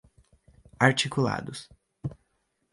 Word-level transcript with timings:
articulados 0.83 1.69